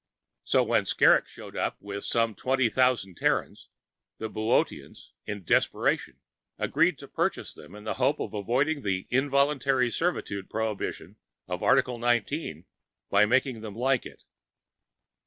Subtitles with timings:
[0.43, 3.67] So when Skrrgck showed up with some 20,000 Terrans,
[4.17, 6.19] the Boöteans, in desperation,
[6.57, 11.17] agreed to purchase them in the hope of avoiding the "involuntary servitude" prohibition
[11.47, 12.65] of Article 19
[13.11, 14.23] by making them like it.